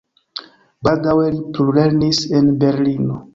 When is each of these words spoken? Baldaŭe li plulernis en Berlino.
Baldaŭe 0.87 1.27
li 1.35 1.41
plulernis 1.59 2.23
en 2.41 2.51
Berlino. 2.65 3.21